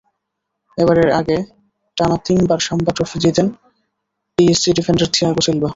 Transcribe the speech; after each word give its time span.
এবারের 0.77 1.09
আগে 1.11 1.37
টানা 1.97 2.17
তিনবার 2.25 2.59
সাম্বা 2.59 2.91
ট্রফি 2.91 3.17
জেতেন 3.19 3.47
পিএসজি 4.37 4.69
ডিফেন্ডার 4.73 5.07
থিয়াগো 5.13 5.41
সিলভা। 5.45 5.69